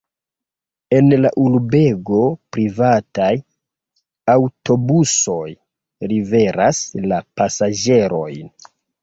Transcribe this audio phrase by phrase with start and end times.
[0.99, 2.21] En la urbego
[2.57, 3.27] privataj
[4.37, 5.45] aŭtobusoj
[6.15, 6.83] liveras
[7.15, 8.51] la pasaĝerojn.